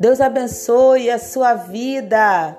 Deus 0.00 0.18
abençoe 0.18 1.10
a 1.10 1.18
sua 1.18 1.54
vida. 1.54 2.56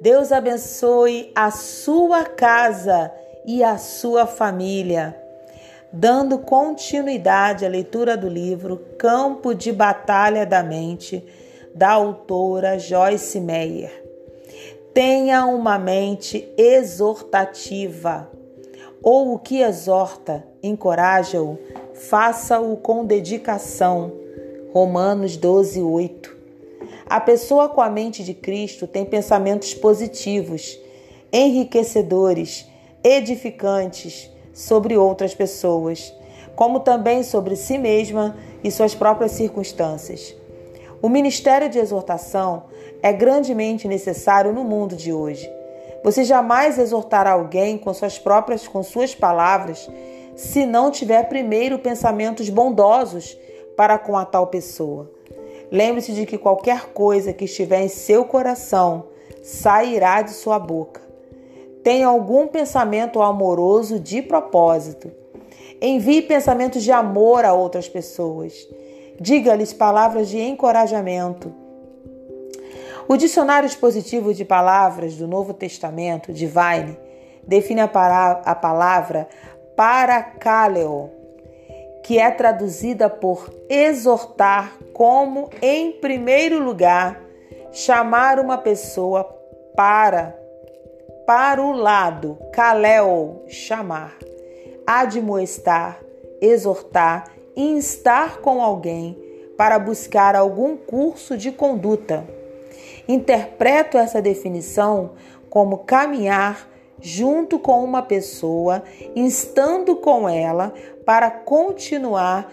Deus 0.00 0.30
abençoe 0.30 1.32
a 1.34 1.50
sua 1.50 2.24
casa 2.24 3.12
e 3.44 3.64
a 3.64 3.76
sua 3.76 4.24
família. 4.24 5.16
Dando 5.92 6.38
continuidade 6.38 7.66
à 7.66 7.68
leitura 7.68 8.16
do 8.16 8.28
livro 8.28 8.76
Campo 8.96 9.52
de 9.52 9.72
Batalha 9.72 10.46
da 10.46 10.62
Mente, 10.62 11.26
da 11.74 11.90
autora 11.90 12.78
Joyce 12.78 13.40
Meyer. 13.40 14.04
Tenha 14.94 15.44
uma 15.46 15.76
mente 15.76 16.52
exortativa, 16.56 18.30
ou 19.02 19.34
o 19.34 19.38
que 19.40 19.60
exorta, 19.60 20.49
encoraja-o, 20.62 21.58
faça-o 21.94 22.76
com 22.76 23.04
dedicação. 23.04 24.12
Romanos 24.72 25.36
12, 25.36 25.82
8. 25.82 26.36
A 27.06 27.20
pessoa 27.20 27.68
com 27.68 27.80
a 27.80 27.90
mente 27.90 28.22
de 28.22 28.34
Cristo 28.34 28.86
tem 28.86 29.04
pensamentos 29.04 29.74
positivos, 29.74 30.78
enriquecedores, 31.32 32.66
edificantes 33.02 34.30
sobre 34.52 34.96
outras 34.96 35.34
pessoas, 35.34 36.14
como 36.54 36.80
também 36.80 37.22
sobre 37.22 37.56
si 37.56 37.78
mesma 37.78 38.36
e 38.62 38.70
suas 38.70 38.94
próprias 38.94 39.32
circunstâncias. 39.32 40.34
O 41.02 41.08
ministério 41.08 41.68
de 41.68 41.78
exortação 41.78 42.64
é 43.02 43.12
grandemente 43.12 43.88
necessário 43.88 44.52
no 44.52 44.62
mundo 44.62 44.94
de 44.94 45.12
hoje. 45.12 45.50
Você 46.04 46.24
jamais 46.24 46.78
exortará 46.78 47.32
alguém 47.32 47.76
com 47.76 47.92
suas 47.92 48.18
próprias 48.18 48.68
com 48.68 48.82
suas 48.82 49.14
palavras 49.14 49.88
se 50.40 50.64
não 50.64 50.90
tiver 50.90 51.28
primeiro 51.28 51.78
pensamentos 51.78 52.48
bondosos 52.48 53.36
para 53.76 53.98
com 53.98 54.16
a 54.16 54.24
tal 54.24 54.46
pessoa. 54.46 55.10
Lembre-se 55.70 56.14
de 56.14 56.24
que 56.24 56.38
qualquer 56.38 56.94
coisa 56.94 57.30
que 57.34 57.44
estiver 57.44 57.82
em 57.82 57.88
seu 57.88 58.24
coração 58.24 59.04
sairá 59.42 60.22
de 60.22 60.30
sua 60.30 60.58
boca. 60.58 61.02
Tenha 61.84 62.06
algum 62.06 62.46
pensamento 62.46 63.20
amoroso 63.20 64.00
de 64.00 64.22
propósito. 64.22 65.12
Envie 65.78 66.22
pensamentos 66.22 66.82
de 66.82 66.90
amor 66.90 67.44
a 67.44 67.52
outras 67.52 67.86
pessoas. 67.86 68.66
Diga-lhes 69.20 69.74
palavras 69.74 70.30
de 70.30 70.40
encorajamento. 70.40 71.52
O 73.06 73.14
dicionário 73.18 73.66
expositivo 73.66 74.32
de 74.32 74.46
palavras 74.46 75.16
do 75.16 75.28
Novo 75.28 75.52
Testamento, 75.52 76.32
Divine, 76.32 76.96
define 77.46 77.80
a, 77.80 77.88
palavra 78.54 79.28
paracaleo 79.80 81.10
que 82.04 82.18
é 82.18 82.30
traduzida 82.30 83.08
por 83.08 83.50
exortar, 83.66 84.76
como, 84.92 85.48
em 85.62 85.92
primeiro 85.92 86.62
lugar, 86.62 87.18
chamar 87.72 88.38
uma 88.38 88.58
pessoa 88.58 89.24
para, 89.74 90.38
para 91.26 91.62
o 91.62 91.72
lado, 91.72 92.36
kaleo, 92.52 93.40
chamar, 93.48 94.18
admoestar, 94.86 95.98
exortar, 96.42 97.32
instar 97.56 98.40
com 98.40 98.62
alguém 98.62 99.16
para 99.56 99.78
buscar 99.78 100.36
algum 100.36 100.76
curso 100.76 101.38
de 101.38 101.50
conduta. 101.50 102.28
Interpreto 103.08 103.96
essa 103.96 104.20
definição 104.20 105.12
como 105.48 105.78
caminhar 105.78 106.69
junto 107.00 107.58
com 107.58 107.82
uma 107.82 108.02
pessoa, 108.02 108.82
instando 109.14 109.96
com 109.96 110.28
ela 110.28 110.72
para 111.04 111.30
continuar 111.30 112.52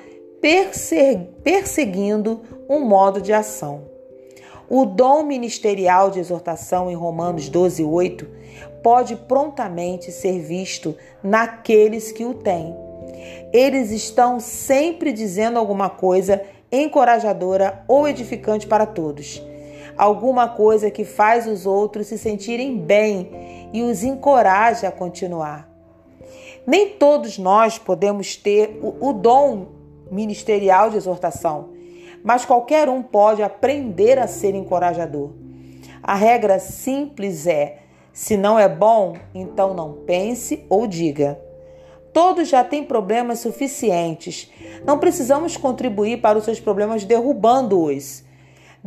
perseguindo 1.43 2.41
um 2.69 2.79
modo 2.81 3.21
de 3.21 3.33
ação. 3.33 3.83
O 4.69 4.85
dom 4.85 5.23
ministerial 5.23 6.11
de 6.11 6.19
exortação 6.19 6.91
em 6.91 6.95
Romanos 6.95 7.47
12, 7.49 7.83
8 7.83 8.27
pode 8.83 9.15
prontamente 9.15 10.11
ser 10.11 10.39
visto 10.39 10.95
naqueles 11.23 12.11
que 12.11 12.25
o 12.25 12.33
têm. 12.33 12.75
Eles 13.53 13.91
estão 13.91 14.39
sempre 14.39 15.13
dizendo 15.13 15.57
alguma 15.57 15.89
coisa 15.89 16.41
encorajadora 16.71 17.83
ou 17.87 18.07
edificante 18.07 18.67
para 18.67 18.85
todos. 18.85 19.41
Alguma 19.97 20.47
coisa 20.47 20.91
que 20.91 21.03
faz 21.03 21.47
os 21.47 21.65
outros 21.65 22.07
se 22.07 22.17
sentirem 22.17 22.77
bem 22.77 23.69
e 23.73 23.81
os 23.81 24.03
encoraja 24.03 24.89
a 24.89 24.91
continuar. 24.91 25.69
Nem 26.65 26.89
todos 26.89 27.37
nós 27.37 27.79
podemos 27.79 28.35
ter 28.35 28.79
o, 28.81 29.09
o 29.09 29.13
dom 29.13 29.67
ministerial 30.11 30.89
de 30.89 30.97
exortação, 30.97 31.69
mas 32.23 32.45
qualquer 32.45 32.89
um 32.89 33.01
pode 33.01 33.41
aprender 33.41 34.19
a 34.19 34.27
ser 34.27 34.53
encorajador. 34.53 35.31
A 36.03 36.13
regra 36.13 36.59
simples 36.59 37.47
é: 37.47 37.79
se 38.13 38.37
não 38.37 38.59
é 38.59 38.67
bom, 38.67 39.15
então 39.33 39.73
não 39.73 39.93
pense 40.05 40.65
ou 40.69 40.85
diga. 40.87 41.39
Todos 42.13 42.47
já 42.47 42.63
têm 42.63 42.83
problemas 42.83 43.39
suficientes. 43.39 44.51
Não 44.85 44.97
precisamos 44.97 45.55
contribuir 45.55 46.19
para 46.19 46.37
os 46.37 46.45
seus 46.45 46.59
problemas 46.59 47.05
derrubando-os. 47.05 48.23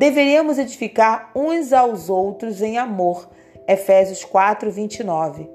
Deveríamos 0.00 0.58
edificar 0.58 1.30
uns 1.36 1.74
aos 1.74 2.08
outros 2.08 2.62
em 2.62 2.78
amor. 2.78 3.28
Efésios 3.68 4.24
4, 4.24 4.70
29. 4.70 5.46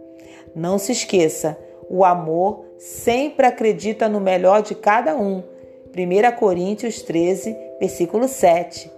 Não 0.55 0.77
se 0.77 0.91
esqueça, 0.91 1.57
o 1.89 2.05
amor 2.05 2.63
sempre 2.77 3.47
acredita 3.47 4.07
no 4.07 4.19
melhor 4.19 4.61
de 4.61 4.75
cada 4.75 5.15
um. 5.15 5.41
1 5.87 6.37
Coríntios 6.37 7.01
13, 7.01 7.57
versículo 7.79 8.27
7. 8.27 8.91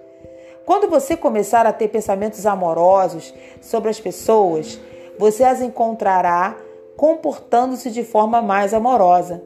Quando 0.66 0.90
você 0.90 1.16
começar 1.16 1.66
a 1.66 1.72
ter 1.72 1.88
pensamentos 1.88 2.46
amorosos 2.46 3.34
sobre 3.62 3.90
as 3.90 4.02
pessoas, 4.02 4.78
você 5.18 5.46
as 5.46 5.62
encontrará 5.62 6.58
comportando-se 6.98 7.90
de 7.90 8.04
forma 8.04 8.42
mais 8.42 8.74
amorosa. 8.74 9.42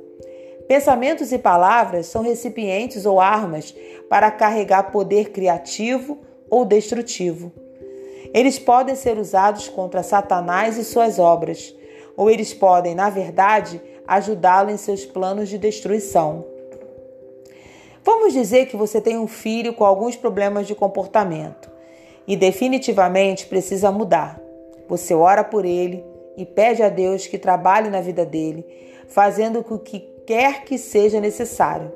Pensamentos 0.72 1.34
e 1.34 1.38
palavras 1.38 2.06
são 2.06 2.24
recipientes 2.24 3.06
ou 3.06 3.20
armas 3.20 3.76
para 4.10 4.32
carregar 4.32 4.90
poder 4.90 5.32
criativo 5.32 6.20
ou 6.50 6.64
destrutivo. 6.64 7.52
Eles 8.34 8.58
podem 8.58 8.96
ser 8.96 9.18
usados 9.18 9.68
contra 9.68 10.02
Satanás 10.02 10.78
e 10.78 10.86
suas 10.86 11.20
obras 11.20 11.76
ou 12.16 12.32
eles 12.32 12.54
podem, 12.54 12.96
na 12.96 13.10
verdade, 13.10 13.82
ajudá-lo 14.08 14.72
em 14.72 14.78
seus 14.78 15.04
planos 15.04 15.50
de 15.50 15.58
destruição. 15.58 16.46
Vamos 18.02 18.32
dizer 18.32 18.68
que 18.68 18.78
você 18.78 19.02
tem 19.02 19.18
um 19.18 19.28
filho 19.28 19.74
com 19.74 19.84
alguns 19.84 20.16
problemas 20.16 20.68
de 20.68 20.74
comportamento 20.74 21.70
e 22.26 22.38
definitivamente 22.38 23.46
precisa 23.46 23.92
mudar. 23.92 24.40
Você 24.88 25.14
ora 25.14 25.44
por 25.44 25.66
ele 25.66 26.02
e 26.38 26.46
pede 26.46 26.82
a 26.82 26.88
Deus 26.88 27.28
que 27.28 27.38
trabalhe 27.38 27.90
na 27.90 28.00
vida 28.00 28.26
dele, 28.26 28.66
fazendo 29.10 29.66
o 29.70 29.78
que 29.78 30.11
quer 30.26 30.64
que 30.64 30.78
seja 30.78 31.20
necessário. 31.20 31.92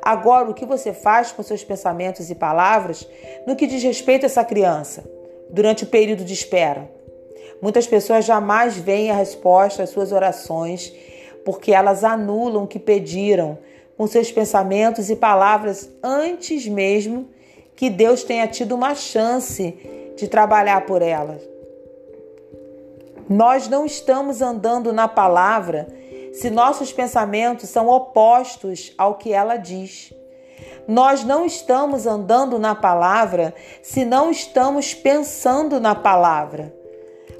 Agora, 0.00 0.50
o 0.50 0.54
que 0.54 0.64
você 0.64 0.92
faz 0.92 1.32
com 1.32 1.42
seus 1.42 1.64
pensamentos 1.64 2.30
e 2.30 2.34
palavras 2.34 3.06
no 3.46 3.56
que 3.56 3.66
diz 3.66 3.82
respeito 3.82 4.24
a 4.24 4.26
essa 4.26 4.44
criança 4.44 5.04
durante 5.50 5.84
o 5.84 5.88
período 5.88 6.24
de 6.24 6.32
espera? 6.32 6.90
Muitas 7.60 7.86
pessoas 7.86 8.24
jamais 8.24 8.76
veem 8.76 9.10
a 9.10 9.14
resposta 9.14 9.82
às 9.82 9.90
suas 9.90 10.12
orações 10.12 10.92
porque 11.44 11.72
elas 11.72 12.04
anulam 12.04 12.64
o 12.64 12.66
que 12.66 12.78
pediram 12.78 13.58
com 13.96 14.06
seus 14.06 14.30
pensamentos 14.30 15.10
e 15.10 15.16
palavras 15.16 15.90
antes 16.02 16.68
mesmo 16.68 17.28
que 17.74 17.90
Deus 17.90 18.22
tenha 18.22 18.46
tido 18.46 18.74
uma 18.74 18.94
chance 18.94 20.12
de 20.16 20.28
trabalhar 20.28 20.86
por 20.86 21.02
elas. 21.02 21.42
Nós 23.28 23.68
não 23.68 23.84
estamos 23.84 24.40
andando 24.40 24.92
na 24.92 25.06
palavra 25.06 25.86
se 26.38 26.50
nossos 26.50 26.92
pensamentos 26.92 27.68
são 27.68 27.88
opostos 27.88 28.94
ao 28.96 29.16
que 29.16 29.32
ela 29.32 29.56
diz. 29.56 30.12
Nós 30.86 31.24
não 31.24 31.44
estamos 31.44 32.06
andando 32.06 32.60
na 32.60 32.76
palavra 32.76 33.52
se 33.82 34.04
não 34.04 34.30
estamos 34.30 34.94
pensando 34.94 35.80
na 35.80 35.96
palavra. 35.96 36.72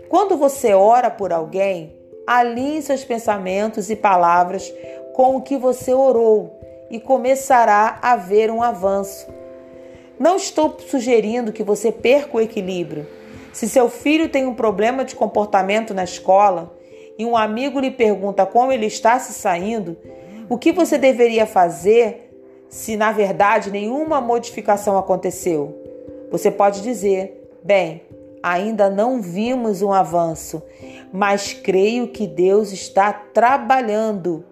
Quando 0.09 0.37
você 0.37 0.75
ora 0.75 1.13
por 1.13 1.33
alguém, 1.33 1.97
alinhe 2.27 2.83
seus 2.83 3.05
pensamentos 3.05 3.89
e 3.89 3.95
palavras 3.95 4.69
com 5.15 5.37
o 5.37 5.43
que 5.43 5.57
você 5.57 5.95
orou 5.95 6.59
e 6.91 6.99
começará 6.99 8.01
a 8.03 8.15
haver 8.15 8.51
um 8.51 8.61
avanço. 8.61 9.29
Não 10.19 10.35
estou 10.35 10.77
sugerindo 10.81 11.53
que 11.53 11.63
você 11.63 11.93
perca 11.93 12.37
o 12.37 12.41
equilíbrio. 12.41 13.07
Se 13.53 13.69
seu 13.69 13.89
filho 13.89 14.29
tem 14.29 14.45
um 14.45 14.55
problema 14.55 15.05
de 15.05 15.15
comportamento 15.15 15.95
na 15.95 16.03
escola 16.03 16.77
e 17.19 17.27
um 17.27 17.37
amigo 17.37 17.81
lhe 17.81 17.91
pergunta 17.91 18.47
como 18.47 18.73
ele 18.73 18.87
está 18.87 19.19
se 19.19 19.33
saindo, 19.33 19.97
o 20.49 20.57
que 20.57 20.73
você 20.73 20.97
deveria 20.97 21.47
fazer 21.47 22.33
se 22.69 22.97
na 22.97 23.13
verdade 23.13 23.71
nenhuma 23.71 24.21
modificação 24.21 24.97
aconteceu? 24.97 25.77
Você 26.31 26.51
pode 26.51 26.81
dizer: 26.83 27.51
bem, 27.65 28.03
Ainda 28.43 28.89
não 28.89 29.21
vimos 29.21 29.83
um 29.83 29.93
avanço, 29.93 30.63
mas 31.13 31.53
creio 31.53 32.09
que 32.09 32.27
Deus 32.27 32.73
está 32.73 33.13
trabalhando. 33.13 34.45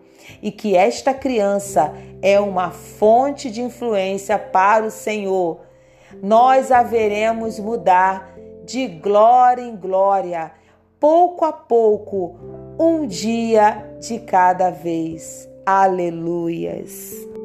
e 0.42 0.50
que 0.50 0.74
esta 0.74 1.14
criança 1.14 1.94
é 2.20 2.40
uma 2.40 2.72
fonte 2.72 3.48
de 3.48 3.62
influência 3.62 4.36
para 4.36 4.84
o 4.84 4.90
Senhor, 4.90 5.60
nós 6.20 6.72
haveremos 6.72 7.60
mudar 7.60 8.34
de 8.64 8.88
glória 8.88 9.62
em 9.62 9.76
glória, 9.76 10.50
pouco 11.00 11.44
a 11.44 11.52
pouco, 11.52 12.36
um 12.78 13.06
dia 13.06 13.96
de 14.00 14.18
cada 14.20 14.70
vez. 14.70 15.48
Aleluias. 15.64 17.35